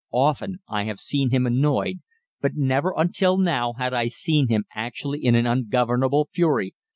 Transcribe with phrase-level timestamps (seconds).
[0.13, 1.99] Often I had seen him annoyed,
[2.41, 6.73] but never until now had I seen him actually in an ungovernable fury.